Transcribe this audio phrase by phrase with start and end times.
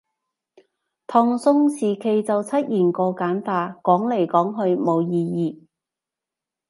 [1.05, 5.67] 唐宋時期就出現過簡化，講來講去冇意義